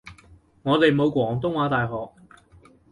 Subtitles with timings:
[0.63, 2.09] 我哋冇廣東話大學